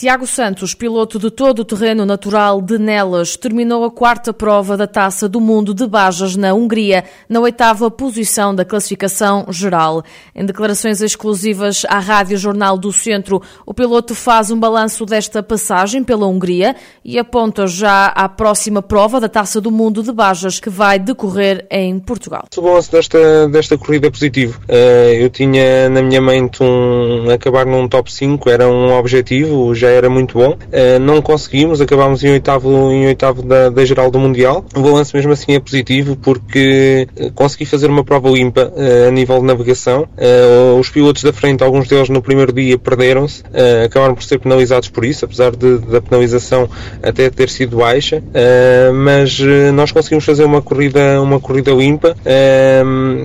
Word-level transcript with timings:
Tiago 0.00 0.26
Santos, 0.26 0.72
piloto 0.72 1.18
de 1.18 1.30
todo 1.30 1.58
o 1.58 1.64
terreno 1.64 2.06
natural 2.06 2.62
de 2.62 2.78
Nelas, 2.78 3.36
terminou 3.36 3.84
a 3.84 3.90
quarta 3.90 4.32
prova 4.32 4.74
da 4.74 4.86
Taça 4.86 5.28
do 5.28 5.42
Mundo 5.42 5.74
de 5.74 5.86
Bajas 5.86 6.36
na 6.36 6.54
Hungria, 6.54 7.04
na 7.28 7.38
oitava 7.38 7.90
posição 7.90 8.54
da 8.54 8.64
classificação 8.64 9.44
geral. 9.50 10.02
Em 10.34 10.46
declarações 10.46 11.02
exclusivas 11.02 11.84
à 11.86 11.98
Rádio 11.98 12.38
Jornal 12.38 12.78
do 12.78 12.90
Centro, 12.90 13.42
o 13.66 13.74
piloto 13.74 14.14
faz 14.14 14.50
um 14.50 14.58
balanço 14.58 15.04
desta 15.04 15.42
passagem 15.42 16.02
pela 16.02 16.26
Hungria 16.26 16.76
e 17.04 17.18
aponta 17.18 17.66
já 17.66 18.06
à 18.06 18.26
próxima 18.26 18.80
prova 18.80 19.20
da 19.20 19.28
Taça 19.28 19.60
do 19.60 19.70
Mundo 19.70 20.02
de 20.02 20.12
Bajas, 20.12 20.58
que 20.58 20.70
vai 20.70 20.98
decorrer 20.98 21.66
em 21.70 21.98
Portugal. 21.98 22.46
O 22.56 22.62
balanço 22.62 22.90
desta, 22.90 23.46
desta 23.48 23.76
corrida 23.76 24.06
é 24.06 24.10
positivo. 24.10 24.62
Eh, 24.66 25.18
eu 25.20 25.28
tinha 25.28 25.90
na 25.90 26.00
minha 26.00 26.22
mente 26.22 26.62
um, 26.62 27.28
acabar 27.28 27.66
num 27.66 27.86
top 27.86 28.10
5, 28.10 28.48
era 28.48 28.66
um 28.66 28.94
objetivo, 28.94 29.74
já 29.74 29.89
era 29.90 30.08
muito 30.08 30.38
bom. 30.38 30.50
Uh, 30.52 30.98
não 31.00 31.20
conseguimos, 31.20 31.80
acabámos 31.80 32.22
em 32.24 32.30
oitavo, 32.30 32.90
em 32.90 33.06
oitavo 33.06 33.42
da, 33.42 33.68
da 33.68 33.84
geral 33.84 34.10
do 34.10 34.18
Mundial. 34.18 34.64
O 34.74 34.80
balanço 34.80 35.16
mesmo 35.16 35.32
assim 35.32 35.54
é 35.54 35.60
positivo 35.60 36.16
porque 36.16 37.08
eh, 37.16 37.30
consegui 37.34 37.64
fazer 37.64 37.88
uma 37.88 38.04
prova 38.04 38.28
limpa 38.30 38.72
uh, 38.74 39.08
a 39.08 39.10
nível 39.10 39.38
de 39.40 39.46
navegação. 39.46 40.08
Os 40.78 40.88
pilotos 40.88 41.22
da 41.22 41.32
frente, 41.32 41.62
alguns 41.62 41.88
deles 41.88 42.08
no 42.08 42.22
primeiro 42.22 42.52
dia 42.52 42.78
perderam-se, 42.78 43.42
acabaram 43.84 44.14
por 44.14 44.22
ser 44.22 44.38
penalizados 44.38 44.88
por 44.88 45.04
isso, 45.04 45.24
apesar 45.24 45.54
de, 45.54 45.78
da 45.78 46.00
penalização 46.00 46.68
até 47.02 47.28
ter 47.30 47.48
sido 47.48 47.78
baixa, 47.78 48.22
mas 48.94 49.38
nós 49.74 49.92
conseguimos 49.92 50.24
fazer 50.24 50.44
uma 50.44 50.62
corrida, 50.62 51.20
uma 51.20 51.40
corrida 51.40 51.72
limpa 51.72 52.14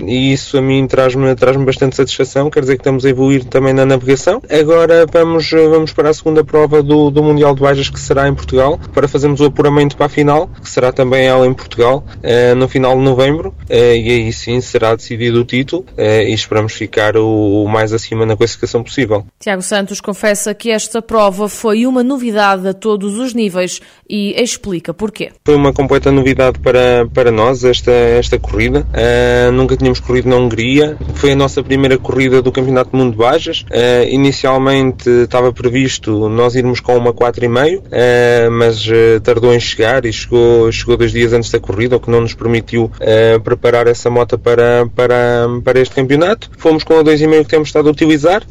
e 0.05 0.33
isso 0.33 0.57
a 0.57 0.61
mim 0.61 0.87
traz-me 0.87 1.35
traz 1.35 1.57
bastante 1.57 1.95
satisfação, 1.95 2.49
quer 2.49 2.61
dizer 2.61 2.75
que 2.75 2.81
estamos 2.81 3.05
a 3.05 3.09
evoluir 3.09 3.43
também 3.45 3.73
na 3.73 3.85
navegação. 3.85 4.41
Agora 4.49 5.05
vamos, 5.11 5.49
vamos 5.51 5.93
para 5.93 6.09
a 6.09 6.13
segunda 6.13 6.43
prova 6.43 6.54
prova 6.55 6.81
do, 6.81 7.11
do 7.11 7.21
Mundial 7.21 7.53
de 7.53 7.61
Bajas 7.61 7.89
que 7.89 7.99
será 7.99 8.29
em 8.29 8.33
Portugal, 8.33 8.79
para 8.93 9.09
fazermos 9.09 9.41
o 9.41 9.45
apuramento 9.45 9.97
para 9.97 10.05
a 10.05 10.09
final, 10.09 10.49
que 10.63 10.69
será 10.69 10.93
também 10.93 11.25
ela 11.25 11.45
em 11.45 11.53
Portugal, 11.53 12.05
uh, 12.19 12.55
no 12.55 12.65
final 12.69 12.95
de 12.95 13.03
novembro, 13.03 13.49
uh, 13.49 13.73
e 13.73 14.09
aí 14.09 14.31
sim 14.31 14.61
será 14.61 14.95
decidido 14.95 15.41
o 15.41 15.43
título 15.43 15.85
uh, 15.97 16.01
e 16.01 16.33
esperamos 16.33 16.71
ficar 16.71 17.17
o, 17.17 17.67
mais 17.67 17.91
acima 17.91 18.25
na 18.25 18.37
classificação 18.37 18.81
possível. 18.83 19.25
Tiago 19.37 19.61
Santos 19.61 19.99
confessa 19.99 20.53
que 20.53 20.71
esta 20.71 21.01
prova 21.01 21.49
foi 21.49 21.85
uma 21.85 22.01
novidade 22.01 22.65
a 22.69 22.73
todos 22.73 23.19
os 23.19 23.33
níveis 23.33 23.81
e 24.09 24.33
explica 24.41 24.93
porquê. 24.93 25.31
Foi 25.43 25.55
uma 25.55 25.73
completa 25.73 26.09
novidade 26.09 26.59
para, 26.59 27.05
para 27.13 27.31
nós 27.31 27.65
esta, 27.65 27.91
esta 27.91 28.39
corrida. 28.39 28.87
nunca 29.53 29.75
tínhamos 29.75 29.99
corrido 29.99 30.29
na 30.29 30.37
Hungria, 30.37 30.97
foi 31.15 31.33
a 31.33 31.35
nossa 31.35 31.61
primeira 31.61 31.97
corrida 31.97 32.41
do 32.41 32.51
Campeonato 32.51 32.91
do 32.91 32.97
Mundo 32.97 33.11
de 33.11 33.17
Bajas. 33.17 33.65
inicialmente 34.09 35.09
estava 35.09 35.51
previsto 35.51 36.29
nós 36.29 36.44
irmos 36.53 36.79
com 36.79 36.95
uma 36.95 37.13
4,5, 37.13 37.79
uh, 37.79 37.83
eh, 37.91 38.49
mas 38.51 38.85
uh, 38.85 39.19
tardou 39.23 39.53
em 39.53 39.59
chegar 39.59 40.05
e 40.05 40.13
chegou, 40.13 40.71
chegou 40.71 40.97
dois 40.97 41.11
dias 41.11 41.33
antes 41.33 41.49
da 41.49 41.59
corrida, 41.59 41.95
o 41.95 41.99
que 41.99 42.11
não 42.11 42.21
nos 42.21 42.35
permitiu 42.35 42.83
uh, 42.83 43.39
preparar 43.41 43.87
essa 43.87 44.09
moto 44.09 44.37
para, 44.37 44.85
para, 44.95 45.47
para 45.63 45.79
este 45.79 45.95
campeonato. 45.95 46.51
Fomos 46.57 46.83
com 46.83 46.99
a 46.99 47.03
2,5 47.03 47.43
que 47.43 47.49
temos 47.49 47.69
estado 47.69 47.87
a 47.87 47.91
utilizar, 47.91 48.43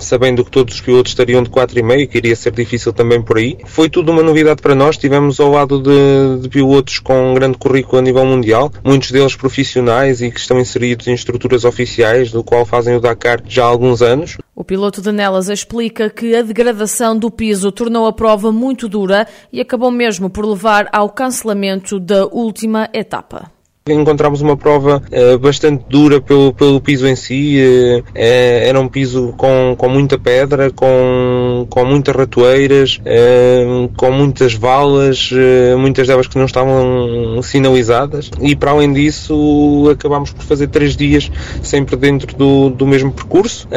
sabendo 0.00 0.44
que 0.44 0.50
todos 0.50 0.74
os 0.74 0.80
pilotos 0.80 1.12
estariam 1.12 1.42
de 1.42 1.50
4,5, 1.50 2.08
que 2.08 2.18
iria 2.18 2.34
ser 2.34 2.52
difícil 2.52 2.92
também 2.92 3.20
por 3.20 3.36
aí. 3.36 3.58
Foi 3.66 3.88
tudo 3.88 4.10
uma 4.10 4.22
novidade 4.22 4.62
para 4.62 4.74
nós, 4.74 4.96
estivemos 4.96 5.38
ao 5.38 5.50
lado 5.50 5.80
de, 5.80 6.42
de 6.42 6.48
pilotos 6.48 6.98
com 6.98 7.32
um 7.32 7.34
grande 7.34 7.58
currículo 7.58 7.98
a 7.98 8.02
nível 8.02 8.24
mundial, 8.24 8.72
muitos 8.82 9.10
deles 9.10 9.36
profissionais 9.36 10.22
e 10.22 10.30
que 10.30 10.40
estão 10.40 10.58
inseridos 10.58 11.06
em 11.06 11.12
estruturas 11.12 11.64
oficiais, 11.64 12.30
do 12.30 12.42
qual 12.42 12.64
fazem 12.64 12.96
o 12.96 13.00
Dakar 13.00 13.42
já 13.46 13.64
há 13.64 13.66
alguns 13.66 14.00
anos. 14.00 14.38
O 14.54 14.64
piloto 14.64 15.00
de 15.00 15.12
Nelas 15.12 15.48
explica 15.48 16.10
que 16.10 16.34
a 16.34 16.42
degradação 16.42 17.16
do 17.16 17.27
piso 17.30 17.72
tornou 17.72 18.06
a 18.06 18.12
prova 18.12 18.50
muito 18.52 18.88
dura 18.88 19.26
e 19.52 19.60
acabou 19.60 19.90
mesmo 19.90 20.30
por 20.30 20.44
levar 20.44 20.88
ao 20.92 21.10
cancelamento 21.10 21.98
da 21.98 22.26
última 22.26 22.88
etapa 22.92 23.57
encontramos 23.92 24.40
uma 24.40 24.56
prova 24.56 25.02
uh, 25.10 25.38
bastante 25.38 25.84
dura 25.88 26.20
pelo, 26.20 26.52
pelo 26.52 26.80
piso 26.80 27.06
em 27.06 27.16
si. 27.16 27.58
Uh, 27.60 28.04
era 28.14 28.78
um 28.80 28.88
piso 28.88 29.34
com, 29.36 29.74
com 29.76 29.88
muita 29.88 30.18
pedra, 30.18 30.70
com, 30.70 31.66
com 31.68 31.84
muitas 31.84 32.14
ratoeiras, 32.14 33.00
uh, 33.00 33.88
com 33.96 34.10
muitas 34.10 34.54
valas, 34.54 35.30
muitas 35.78 36.06
delas 36.06 36.26
que 36.26 36.38
não 36.38 36.46
estavam 36.46 37.40
sinalizadas. 37.42 38.30
E 38.40 38.54
para 38.54 38.70
além 38.70 38.92
disso, 38.92 39.88
acabámos 39.90 40.32
por 40.32 40.44
fazer 40.44 40.68
três 40.68 40.96
dias 40.96 41.30
sempre 41.62 41.96
dentro 41.96 42.36
do, 42.36 42.70
do 42.70 42.86
mesmo 42.86 43.12
percurso. 43.12 43.68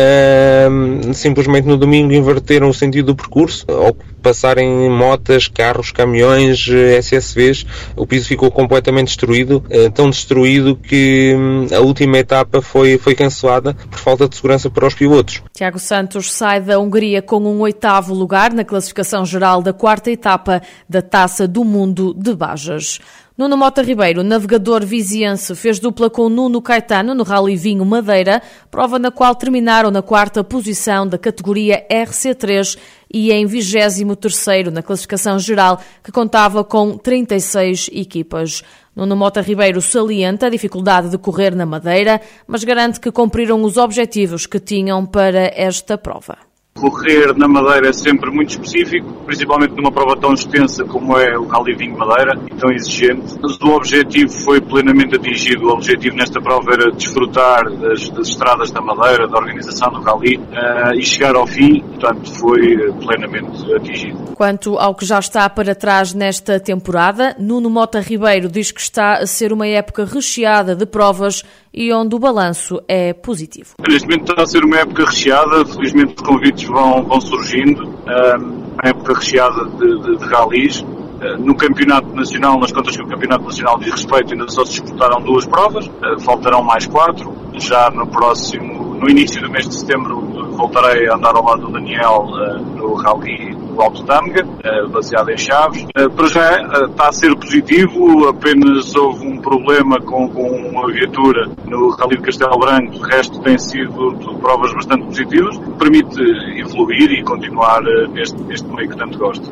simplesmente 1.14 1.68
no 1.68 1.78
domingo 1.78 2.14
inverteram 2.14 2.70
o 2.70 2.74
sentido 2.74 3.08
do 3.08 3.16
percurso, 3.16 3.66
ao 3.70 3.96
passarem 4.22 4.90
motas, 4.90 5.48
carros, 5.48 5.92
caminhões, 5.92 6.68
SSVs. 6.68 7.66
O 7.96 8.06
piso 8.06 8.28
ficou 8.28 8.52
completamente 8.52 9.08
destruído 9.08 9.64
tão 9.94 10.10
destruído 10.10 10.76
que 10.76 11.36
hum, 11.38 11.68
a 11.76 11.80
última 11.80 12.18
etapa 12.18 12.62
foi, 12.62 12.98
foi 12.98 13.16
cancelada 13.16 13.74
por 13.74 14.00
falta 14.00 14.28
de 14.28 14.36
segurança 14.36 14.70
para 14.70 14.88
os 14.88 14.94
pilotos. 14.94 15.42
Tiago 15.54 15.80
Santos 15.80 16.32
sai 16.32 16.62
da 16.62 16.80
Hungria 16.80 17.22
com 17.22 17.40
um 17.42 17.60
oitavo 17.62 18.14
lugar 18.14 18.54
na 18.54 18.64
classificação 18.64 19.26
geral 19.26 19.62
da 19.62 19.74
quarta 19.74 20.12
etapa 20.12 20.62
da 20.88 21.02
Taça 21.02 21.48
do 21.48 21.64
Mundo 21.64 22.14
de 22.14 22.36
Bajas. 22.36 23.00
Nuno 23.42 23.58
Mota 23.58 23.82
Ribeiro, 23.82 24.22
navegador 24.22 24.86
viziense, 24.86 25.56
fez 25.56 25.80
dupla 25.80 26.12
com 26.12 26.30
Nuno 26.30 26.62
Caetano 26.62 27.16
no 27.16 27.24
Rally 27.24 27.56
Vinho 27.56 27.84
Madeira, 27.84 28.40
prova 28.70 29.00
na 29.00 29.10
qual 29.10 29.34
terminaram 29.34 29.90
na 29.90 30.04
quarta 30.04 30.44
posição 30.44 31.08
da 31.08 31.18
categoria 31.18 31.84
RC3 31.90 32.78
e 33.12 33.32
em 33.32 33.48
23º 33.48 34.68
na 34.68 34.84
classificação 34.84 35.40
geral, 35.40 35.82
que 36.04 36.12
contava 36.12 36.64
com 36.64 36.96
36 36.96 37.90
equipas. 37.92 38.62
Nuno 38.96 39.16
Mota 39.16 39.42
Ribeiro 39.42 39.82
salienta 39.82 40.46
a 40.46 40.50
dificuldade 40.52 41.10
de 41.10 41.18
correr 41.18 41.56
na 41.56 41.66
Madeira, 41.66 42.22
mas 42.46 42.64
garante 42.64 43.00
que 43.00 43.12
cumpriram 43.12 43.64
os 43.64 43.76
objetivos 43.76 44.46
que 44.46 44.60
tinham 44.60 45.04
para 45.04 45.52
esta 45.56 45.98
prova. 45.98 46.51
Correr 46.82 47.38
na 47.38 47.48
Madeira 47.48 47.90
é 47.90 47.94
sempre 47.94 48.32
muito 48.32 48.50
específico, 48.50 49.14
principalmente 49.24 49.76
numa 49.76 49.92
prova 49.92 50.18
tão 50.18 50.34
extensa 50.34 50.84
como 50.84 51.16
é 51.16 51.38
o 51.38 51.46
Rally 51.46 51.76
Vinho 51.76 51.96
Madeira 51.96 52.40
e 52.52 52.56
tão 52.56 52.72
exigente. 52.72 53.36
Mas 53.40 53.62
o 53.62 53.70
objetivo 53.76 54.32
foi 54.44 54.60
plenamente 54.60 55.16
atingido. 55.16 55.68
O 55.68 55.74
objetivo 55.74 56.16
nesta 56.16 56.42
prova 56.42 56.74
era 56.74 56.92
desfrutar 56.92 57.70
das, 57.70 58.10
das 58.10 58.30
estradas 58.30 58.72
da 58.72 58.82
Madeira, 58.82 59.28
da 59.28 59.38
organização 59.38 59.92
do 59.92 60.02
Rally 60.02 60.38
uh, 60.38 60.96
e 60.98 61.04
chegar 61.04 61.36
ao 61.36 61.46
fim, 61.46 61.82
portanto, 61.82 62.34
foi 62.40 62.92
plenamente 63.06 63.74
atingido. 63.76 64.34
Quanto 64.36 64.80
ao 64.80 64.96
que 64.96 65.06
já 65.06 65.20
está 65.20 65.48
para 65.48 65.76
trás 65.76 66.16
nesta 66.16 66.60
temporada, 66.60 67.36
Nuno 67.38 67.70
Mota 67.70 68.00
Ribeiro 68.00 68.50
diz 68.50 68.72
que 68.72 68.82
está 68.82 69.20
a 69.20 69.28
ser 69.28 69.54
uma 69.54 69.68
época 69.68 70.04
recheada 70.04 70.76
de 70.76 70.88
provas 70.88 71.44
e 71.74 71.92
onde 71.94 72.16
o 72.16 72.20
balanço 72.20 72.82
é 72.88 73.14
positivo. 73.14 73.76
Momento 73.80 74.32
está 74.32 74.44
a 74.44 74.46
ser 74.46 74.64
uma 74.64 74.78
época 74.78 75.06
recheada, 75.06 75.66
felizmente 75.66 76.16
os 76.18 76.28
convites 76.28 76.68
vão, 76.68 77.04
vão 77.04 77.22
surgindo, 77.22 77.84
uma 77.86 78.90
época 78.90 79.14
recheada 79.14 79.66
de, 79.66 80.02
de, 80.02 80.18
de 80.18 80.26
ralis. 80.26 80.82
Uh, 80.82 81.38
no 81.38 81.56
Campeonato 81.56 82.16
Nacional, 82.16 82.60
nas 82.60 82.72
contas 82.72 82.98
que 82.98 83.04
o 83.04 83.08
Campeonato 83.08 83.44
Nacional 83.44 83.78
diz 83.78 83.92
respeito, 83.92 84.34
ainda 84.34 84.48
só 84.48 84.66
se 84.66 84.72
disputaram 84.72 85.22
duas 85.22 85.46
provas, 85.46 85.86
uh, 85.86 86.20
faltarão 86.22 86.64
mais 86.64 86.88
quatro. 86.88 87.32
Já 87.60 87.92
no 87.92 88.08
próximo, 88.08 88.96
no 88.96 89.08
início 89.08 89.40
do 89.40 89.48
mês 89.48 89.70
de 89.70 89.76
setembro, 89.76 90.41
voltarei 90.62 91.10
a 91.10 91.16
andar 91.16 91.36
ao 91.36 91.44
lado 91.44 91.62
do 91.64 91.72
Daniel 91.72 92.28
uh, 92.28 92.60
no 92.78 92.94
Rally 92.94 93.56
do 93.56 93.82
Alto 93.82 94.04
Tâmega, 94.04 94.46
uh, 94.46 94.90
baseado 94.90 95.30
em 95.30 95.38
Chaves. 95.38 95.84
Uh, 95.98 96.10
para 96.12 96.28
já 96.28 96.86
está 96.86 97.10
a 97.10 97.12
ser 97.12 97.36
positivo, 97.36 98.28
apenas 98.28 98.96
houve 98.96 99.26
um 99.26 99.42
problema 99.42 100.00
com, 100.02 100.30
com 100.30 100.48
uma 100.70 100.88
viatura 100.92 101.50
no 101.66 101.90
Rally 101.90 102.18
de 102.18 102.22
Castelo 102.22 102.60
Branco, 102.60 102.96
o 102.96 103.02
resto 103.02 103.42
tem 103.42 103.58
sido 103.58 104.16
provas 104.40 104.72
bastante 104.74 105.06
positivas, 105.06 105.58
permite 105.80 106.22
evoluir 106.60 107.12
e 107.12 107.24
continuar 107.24 107.82
neste, 108.10 108.40
neste 108.44 108.68
meio 108.68 108.90
que 108.90 108.98
tanto 108.98 109.18
gosto. 109.18 109.52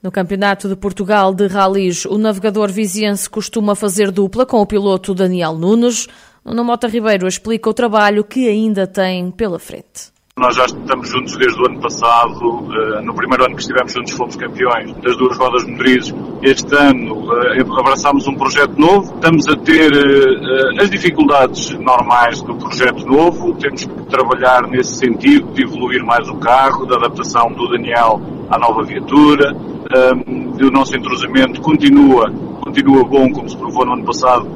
No 0.00 0.12
Campeonato 0.12 0.68
de 0.68 0.76
Portugal 0.76 1.34
de 1.34 1.46
Rallys, 1.46 2.04
o 2.04 2.18
navegador 2.18 2.70
viziense 2.70 3.28
costuma 3.28 3.74
fazer 3.74 4.10
dupla 4.10 4.44
com 4.44 4.60
o 4.60 4.66
piloto 4.66 5.14
Daniel 5.14 5.54
Nunes. 5.54 6.06
Nuno 6.44 6.62
Mota 6.62 6.86
Ribeiro 6.86 7.26
explica 7.26 7.70
o 7.70 7.74
trabalho 7.74 8.22
que 8.22 8.46
ainda 8.46 8.86
tem 8.86 9.30
pela 9.30 9.58
frente. 9.58 10.13
Nós 10.36 10.56
já 10.56 10.64
estamos 10.64 11.08
juntos 11.08 11.36
desde 11.36 11.62
o 11.62 11.66
ano 11.66 11.80
passado. 11.80 12.66
No 13.04 13.14
primeiro 13.14 13.44
ano 13.44 13.54
que 13.54 13.62
estivemos 13.62 13.92
juntos 13.92 14.12
fomos 14.14 14.34
campeões 14.34 14.92
das 14.94 15.16
duas 15.16 15.38
rodas 15.38 15.64
motrizes. 15.64 16.12
Este 16.42 16.74
ano 16.74 17.24
abraçámos 17.78 18.26
um 18.26 18.34
projeto 18.34 18.76
novo. 18.76 19.14
Estamos 19.14 19.46
a 19.46 19.56
ter 19.56 19.92
as 20.80 20.90
dificuldades 20.90 21.70
normais 21.78 22.42
do 22.42 22.56
projeto 22.56 23.06
novo. 23.06 23.54
Temos 23.54 23.84
que 23.84 24.02
trabalhar 24.06 24.66
nesse 24.66 24.96
sentido 24.96 25.52
de 25.52 25.62
evoluir 25.62 26.04
mais 26.04 26.28
o 26.28 26.34
carro, 26.38 26.84
da 26.84 26.96
adaptação 26.96 27.52
do 27.52 27.68
Daniel 27.68 28.20
à 28.50 28.58
nova 28.58 28.82
viatura. 28.82 29.54
O 29.54 30.70
nosso 30.72 30.96
entrosamento 30.96 31.60
continua, 31.60 32.28
continua 32.60 33.04
bom, 33.04 33.30
como 33.30 33.48
se 33.48 33.56
provou 33.56 33.86
no 33.86 33.92
ano 33.92 34.04
passado. 34.04 34.48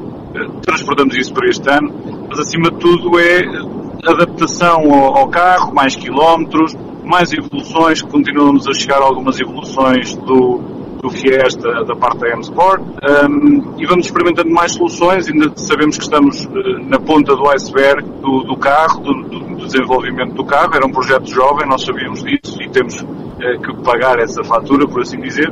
Transportamos 0.61 1.15
isso 1.15 1.33
para 1.33 1.47
este 1.47 1.71
ano. 1.71 1.89
Mas 2.29 2.37
acima 2.37 2.69
de 2.69 2.77
tudo 2.79 3.17
é 3.17 3.78
adaptação 4.05 4.91
ao, 4.91 5.17
ao 5.17 5.27
carro, 5.27 5.73
mais 5.73 5.95
quilómetros, 5.95 6.75
mais 7.03 7.31
evoluções, 7.33 8.01
continuamos 8.01 8.67
a 8.67 8.73
chegar 8.73 9.01
a 9.01 9.05
algumas 9.05 9.39
evoluções 9.39 10.15
do, 10.15 10.59
do 11.01 11.09
que 11.09 11.29
é 11.29 11.43
da 11.85 11.95
parte 11.95 12.19
da 12.19 12.29
M-Sport. 12.29 12.81
Um, 12.81 13.79
e 13.79 13.85
vamos 13.85 14.05
experimentando 14.05 14.49
mais 14.51 14.73
soluções, 14.73 15.27
ainda 15.27 15.51
sabemos 15.55 15.97
que 15.97 16.03
estamos 16.03 16.45
uh, 16.45 16.49
na 16.87 16.99
ponta 16.99 17.35
do 17.35 17.49
iceberg 17.49 18.03
do, 18.21 18.43
do 18.43 18.57
carro, 18.57 18.99
do, 19.01 19.13
do, 19.23 19.49
desenvolvimento 19.65 20.33
do 20.33 20.43
carro, 20.43 20.71
era 20.75 20.85
um 20.85 20.91
projeto 20.91 21.27
jovem, 21.29 21.67
nós 21.67 21.83
sabíamos 21.83 22.23
disso 22.23 22.61
e 22.61 22.69
temos 22.69 23.01
uh, 23.01 23.61
que 23.61 23.83
pagar 23.83 24.19
essa 24.19 24.43
fatura, 24.43 24.87
por 24.87 25.01
assim 25.01 25.19
dizer, 25.19 25.51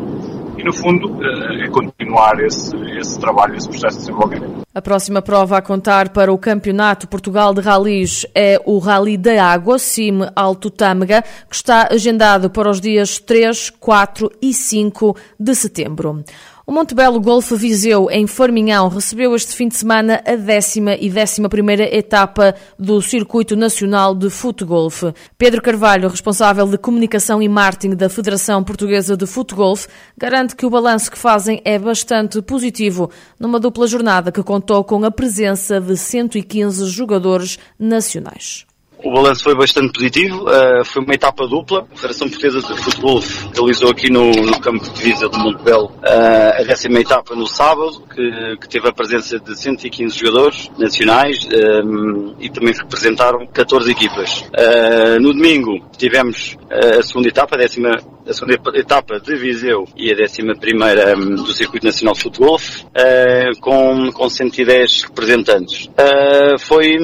e 0.57 0.63
no 0.63 0.74
fundo 0.74 1.12
uh, 1.12 1.63
é 1.63 1.68
continuar 1.69 2.39
esse, 2.44 2.75
esse 2.98 3.19
trabalho, 3.19 3.56
esse 3.56 3.69
processo 3.69 3.98
de 3.98 4.06
desenvolvimento. 4.06 4.68
A 4.74 4.81
próxima 4.81 5.21
prova 5.21 5.57
a 5.57 5.62
contar 5.62 6.09
para 6.09 6.31
o 6.31 6.38
Campeonato 6.38 7.07
Portugal 7.07 7.54
de 7.54 7.62
Ralis 7.62 8.25
é 8.36 8.62
o 8.65 8.77
Rally 8.77 9.18
da 9.18 9.44
Água, 9.44 9.80
CIM 9.80 10.19
Alto 10.36 10.69
Tâmega, 10.69 11.24
que 11.50 11.56
está 11.56 11.88
agendado 11.92 12.50
para 12.50 12.69
os 12.69 12.80
dias 12.80 13.18
3, 13.19 13.71
4 13.71 14.31
e 14.42 14.54
5 14.54 15.15
de 15.39 15.56
setembro. 15.56 16.24
O 16.69 16.73
Montebello 16.73 17.21
Golf 17.21 17.49
Viseu, 17.53 18.11
em 18.11 18.27
Forminhão, 18.27 18.89
recebeu 18.89 19.33
este 19.33 19.55
fim 19.55 19.69
de 19.69 19.77
semana 19.77 20.21
a 20.25 20.35
décima 20.35 20.95
e 20.95 21.09
décima 21.09 21.47
primeira 21.47 21.85
etapa 21.95 22.53
do 22.77 23.01
Circuito 23.01 23.55
Nacional 23.55 24.13
de 24.13 24.29
Futgolf. 24.29 25.03
Pedro 25.37 25.61
Carvalho, 25.61 26.09
responsável 26.09 26.67
de 26.67 26.77
Comunicação 26.77 27.41
e 27.41 27.47
Marketing 27.47 27.95
da 27.95 28.09
Federação 28.09 28.65
Portuguesa 28.65 29.15
de 29.15 29.25
Futgolf, 29.25 29.87
garante 30.17 30.57
que 30.57 30.65
o 30.65 30.69
balanço 30.69 31.09
que 31.09 31.17
fazem 31.17 31.61
é 31.63 31.79
bastante 31.79 32.41
positivo, 32.41 33.09
numa 33.39 33.61
dupla 33.61 33.87
jornada 33.87 34.29
que 34.29 34.43
contou 34.43 34.83
com 34.83 35.05
a 35.05 35.09
presença 35.09 35.79
de 35.79 35.95
115 35.95 36.85
jogadores 36.87 37.57
nacionais. 37.79 38.67
O 39.07 39.12
balanço 39.12 39.42
foi 39.42 39.56
bastante 39.56 39.94
positivo, 39.94 40.44
uh, 40.50 40.83
foi 40.83 41.01
uma 41.01 41.13
etapa 41.13 41.48
dupla. 41.48 41.88
A 41.89 41.95
Federação 41.95 42.27
Portuguesa 42.27 42.59
de 42.59 42.83
Futebol 42.83 43.24
realizou 43.56 43.89
aqui 43.89 44.12
no, 44.12 44.31
no 44.31 44.59
campo 44.59 44.83
de 44.83 44.89
divisa 44.92 45.30
de 45.30 45.38
Montebello 45.39 45.86
uh, 45.86 46.59
a 46.59 46.63
décima 46.65 47.00
etapa 47.00 47.33
no 47.33 47.48
sábado, 47.48 48.04
que, 48.13 48.57
que, 48.59 48.68
teve 48.68 48.89
a 48.89 48.92
presença 48.92 49.39
de 49.39 49.57
115 49.57 50.13
jogadores 50.13 50.69
nacionais 50.77 51.48
um, 51.86 52.36
e 52.38 52.50
também 52.50 52.74
representaram 52.74 53.48
14 53.48 53.89
equipas. 53.89 54.42
Uh, 54.42 55.21
no 55.21 55.31
domingo 55.31 55.80
tivemos 55.98 56.57
a 56.69 57.01
segunda 57.01 57.30
etapa, 57.30 57.56
a 57.56 57.59
décima 57.59 57.92
a 58.27 58.33
segunda 58.33 58.59
etapa 58.75 59.19
de 59.19 59.35
Viseu 59.35 59.88
e 59.95 60.12
a 60.12 60.15
décima 60.15 60.56
primeira 60.56 61.18
um, 61.18 61.35
do 61.35 61.53
Circuito 61.53 61.85
Nacional 61.85 62.13
de 62.13 62.21
Futebol, 62.21 62.57
uh, 62.57 63.59
com, 63.62 64.12
com 64.12 64.29
110 64.29 65.03
representantes. 65.03 65.85
Uh, 65.88 66.59
foi, 66.59 66.97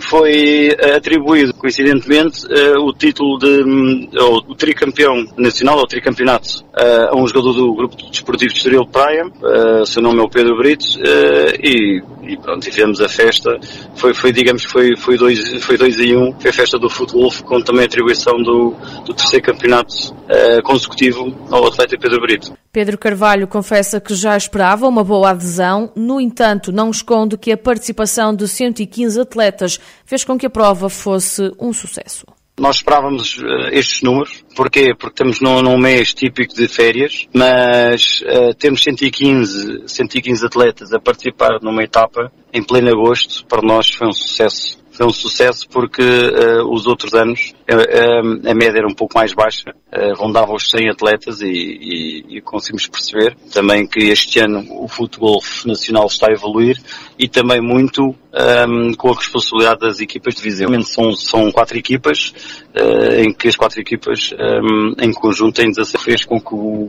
foi 0.00 0.76
atribuído, 0.94 1.52
coincidentemente, 1.54 2.46
uh, 2.46 2.86
o 2.86 2.92
título 2.92 3.38
de, 3.38 3.64
um, 3.64 4.08
o 4.48 4.54
tricampeão 4.54 5.26
nacional, 5.36 5.78
ou 5.78 5.86
tricampeonato, 5.86 6.64
a 6.72 7.16
um 7.16 7.26
jogador 7.26 7.52
do 7.52 7.74
Grupo 7.74 7.96
Desportivo 8.10 8.52
de 8.52 8.58
Estoril 8.58 8.86
Praia, 8.86 9.24
seu 9.84 10.02
nome 10.02 10.20
é 10.20 10.22
o 10.22 10.28
Pedro 10.28 10.56
Brito, 10.56 10.86
e, 11.62 12.02
e 12.22 12.36
pronto, 12.36 12.62
tivemos 12.62 13.00
a 13.00 13.08
festa, 13.08 13.58
foi, 13.94 14.14
foi 14.14 14.32
digamos, 14.32 14.64
foi, 14.64 14.96
foi 14.96 15.16
dois, 15.16 15.64
foi 15.64 15.76
dois 15.76 15.98
em 15.98 16.16
um, 16.16 16.38
foi 16.38 16.50
a 16.50 16.52
festa 16.52 16.78
do 16.78 16.88
futebol, 16.88 17.32
com 17.44 17.60
também 17.62 17.82
a 17.82 17.86
atribuição 17.86 18.40
do, 18.42 18.74
do 19.04 19.14
terceiro 19.14 19.44
campeonato 19.44 20.14
consecutivo 20.62 21.34
ao 21.50 21.66
atleta 21.66 21.98
Pedro 21.98 22.20
Brito. 22.20 22.56
Pedro 22.72 22.96
Carvalho 22.96 23.48
confessa 23.48 24.00
que 24.00 24.14
já 24.14 24.36
esperava 24.36 24.86
uma 24.86 25.02
boa 25.02 25.30
adesão, 25.30 25.92
no 25.96 26.20
entanto, 26.20 26.70
não 26.70 26.90
esconde 26.90 27.36
que 27.36 27.50
a 27.50 27.56
participação 27.56 28.34
de 28.34 28.46
115 28.46 29.20
atletas 29.20 29.80
fez 30.04 30.24
com 30.24 30.38
que 30.38 30.46
a 30.46 30.50
prova 30.50 30.88
fosse 30.88 31.50
um 31.58 31.72
sucesso. 31.72 32.24
Nós 32.60 32.76
esperávamos 32.76 33.38
uh, 33.38 33.68
estes 33.72 34.02
números. 34.02 34.44
Porquê? 34.54 34.94
Porque 34.94 35.14
estamos 35.14 35.40
num, 35.40 35.62
num 35.62 35.78
mês 35.78 36.12
típico 36.12 36.54
de 36.54 36.68
férias, 36.68 37.26
mas 37.34 38.20
uh, 38.20 38.54
temos 38.54 38.82
115, 38.82 39.84
115 39.86 40.44
atletas 40.44 40.92
a 40.92 41.00
participar 41.00 41.58
numa 41.62 41.82
etapa 41.82 42.30
em 42.52 42.62
pleno 42.62 42.90
agosto, 42.90 43.46
para 43.46 43.62
nós 43.62 43.88
foi 43.88 44.08
um 44.08 44.12
sucesso 44.12 44.78
foi 44.90 45.06
um 45.06 45.12
sucesso 45.12 45.66
porque 45.70 46.02
uh, 46.02 46.70
os 46.70 46.86
outros 46.86 47.14
anos 47.14 47.54
a 47.72 48.54
média 48.54 48.78
era 48.78 48.86
um 48.86 48.94
pouco 48.94 49.16
mais 49.16 49.32
baixa, 49.32 49.70
uh, 49.70 50.14
rondava 50.14 50.52
os 50.52 50.68
100 50.70 50.90
atletas 50.90 51.40
e, 51.40 51.46
e, 51.46 52.36
e, 52.36 52.40
conseguimos 52.40 52.86
perceber 52.86 53.36
também 53.52 53.86
que 53.86 54.00
este 54.10 54.40
ano 54.40 54.64
o 54.70 54.88
futebol 54.88 55.38
nacional 55.64 56.06
está 56.06 56.28
a 56.28 56.32
evoluir 56.32 56.80
e 57.18 57.28
também 57.28 57.60
muito 57.60 58.02
um, 58.02 58.14
ehm, 58.32 58.94
com 58.94 59.10
a 59.10 59.14
responsabilidade 59.14 59.80
das 59.80 60.00
equipas 60.00 60.34
de 60.34 60.42
Viseu. 60.42 60.68
São, 60.82 61.12
são 61.14 61.52
quatro 61.52 61.76
equipas, 61.76 62.32
em 63.18 63.32
que 63.32 63.48
as 63.48 63.56
quatro 63.56 63.80
equipas 63.80 64.32
um, 64.32 64.94
ehm, 64.98 65.08
em 65.08 65.12
conjunto 65.12 65.56
têm 65.56 65.70
16 65.70 66.02
fez 66.02 66.24
com 66.24 66.40
que 66.40 66.54
o, 66.54 66.88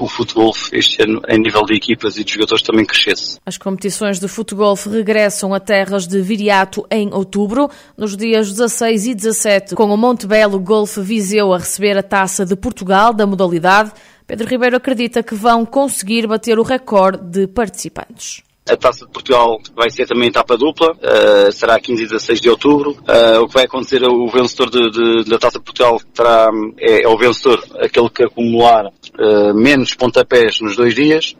o 0.00 0.08
futebol 0.08 0.52
este 0.72 1.02
ano, 1.02 1.22
em 1.28 1.38
nível 1.38 1.62
de 1.62 1.74
equipas 1.74 2.16
e 2.18 2.24
de 2.24 2.32
jogadores, 2.34 2.62
também 2.62 2.84
crescesse. 2.84 3.38
As 3.46 3.56
competições 3.56 4.20
de 4.20 4.28
futebol 4.28 4.74
regressam 4.74 5.54
a 5.54 5.60
terras 5.60 6.06
de 6.06 6.20
Viriato 6.20 6.84
em 6.90 7.12
outubro 7.12 7.70
nos 7.96 8.16
dias 8.16 8.50
16 8.50 9.06
e 9.06 9.14
17, 9.14 9.74
com 9.74 9.84
o 9.84 9.96
Montebello 10.12 10.60
Golf 10.60 10.98
Viseu 10.98 11.54
a 11.54 11.58
receber 11.58 11.96
a 11.96 12.02
taça 12.02 12.44
de 12.44 12.54
Portugal 12.54 13.14
da 13.14 13.26
modalidade. 13.26 13.92
Pedro 14.26 14.46
Ribeiro 14.46 14.76
acredita 14.76 15.22
que 15.22 15.34
vão 15.34 15.64
conseguir 15.64 16.26
bater 16.26 16.58
o 16.58 16.62
recorde 16.62 17.24
de 17.30 17.46
participantes. 17.46 18.42
A 18.68 18.76
Taça 18.76 19.04
de 19.04 19.10
Portugal 19.10 19.60
vai 19.74 19.90
ser 19.90 20.06
também 20.06 20.28
etapa 20.28 20.56
dupla, 20.56 20.92
uh, 20.92 21.50
será 21.50 21.80
15 21.80 22.04
e 22.04 22.06
16 22.06 22.40
de 22.40 22.48
outubro. 22.48 22.92
Uh, 22.92 23.42
o 23.42 23.48
que 23.48 23.54
vai 23.54 23.64
acontecer, 23.64 24.04
o 24.04 24.28
vencedor 24.28 24.70
de, 24.70 24.90
de, 24.90 25.24
da 25.28 25.36
Taça 25.36 25.58
de 25.58 25.64
Portugal 25.64 26.00
terá, 26.14 26.48
é, 26.78 27.02
é, 27.02 27.08
o 27.08 27.18
vencedor, 27.18 27.60
aquele 27.80 28.08
que 28.08 28.22
acumular 28.22 28.86
uh, 28.86 29.52
menos 29.52 29.94
pontapés 29.94 30.60
nos 30.60 30.76
dois 30.76 30.94
dias. 30.94 31.34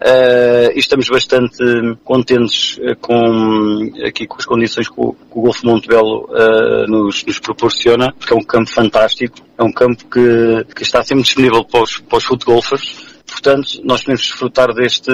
e 0.75 0.79
estamos 0.79 1.09
bastante 1.09 1.59
contentes 2.05 2.81
com, 3.01 3.93
aqui 4.05 4.27
com 4.27 4.37
as 4.39 4.45
condições 4.45 4.89
que 4.89 4.95
o, 4.97 5.13
que 5.13 5.39
o 5.39 5.43
Golfo 5.43 5.65
Montebello 5.65 6.29
nos, 6.89 7.25
nos, 7.25 7.39
proporciona, 7.39 8.13
porque 8.19 8.33
é 8.33 8.37
um 8.37 8.45
campo 8.45 8.69
fantástico, 8.69 9.39
é 9.57 9.63
um 9.63 9.73
campo 9.73 10.05
que, 10.07 10.75
que 10.75 10.83
está 10.83 11.05
sempre 11.05 11.23
disponível 11.23 11.65
para 11.65 11.83
os, 11.83 11.99
para 11.99 12.19
os 12.19 12.25
futgolfers 12.25 13.12
Portanto, 13.43 13.81
nós 13.83 14.03
podemos 14.03 14.21
desfrutar 14.23 14.73
deste, 14.73 15.13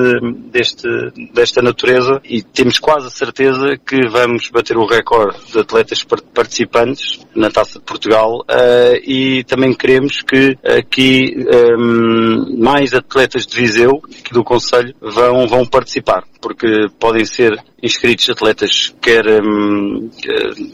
deste, 0.51 0.87
desta 1.33 1.63
natureza 1.63 2.21
e 2.23 2.43
temos 2.43 2.79
quase 2.79 3.07
a 3.07 3.11
certeza 3.11 3.79
que 3.79 4.07
vamos 4.07 4.51
bater 4.51 4.77
o 4.77 4.85
recorde 4.85 5.39
de 5.51 5.59
atletas 5.59 6.05
participantes 6.35 7.21
na 7.35 7.51
Taça 7.51 7.79
de 7.79 7.87
Portugal 7.87 8.41
uh, 8.41 9.01
e 9.03 9.45
também 9.45 9.73
queremos 9.73 10.21
que 10.21 10.59
aqui 10.63 11.37
um, 11.39 12.53
ehm, 12.53 12.59
mais 12.59 12.93
atletas 12.93 13.47
de 13.47 13.57
Viseu, 13.57 14.03
do 14.31 14.45
Conselho, 14.45 14.95
vão, 15.01 15.47
vão 15.47 15.65
participar, 15.65 16.23
porque 16.39 16.67
podem 17.01 17.25
ser 17.25 17.59
inscritos 17.83 18.29
atletas, 18.29 18.95
quer 19.01 19.25
um, 19.43 20.11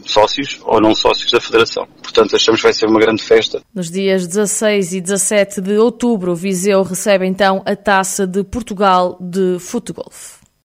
sócios 0.05 0.59
ou 0.63 0.81
não 0.81 0.95
sócios 0.95 1.31
da 1.31 1.39
Federação. 1.39 1.87
Portanto, 2.01 2.35
achamos 2.35 2.61
que 2.61 2.67
vai 2.67 2.73
ser 2.73 2.87
uma 2.87 2.99
grande 2.99 3.23
festa. 3.23 3.61
Nos 3.73 3.91
dias 3.91 4.27
16 4.27 4.93
e 4.93 5.01
17 5.01 5.61
de 5.61 5.77
outubro, 5.77 6.35
Viseu 6.35 6.83
recebe 6.83 7.25
então 7.25 7.61
a 7.65 7.75
Taça 7.75 8.25
de 8.25 8.43
Portugal 8.43 9.17
de 9.19 9.57
Futebol. 9.59 10.11